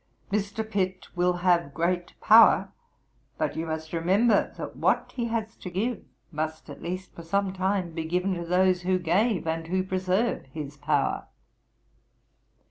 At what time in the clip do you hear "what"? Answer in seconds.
4.75-5.13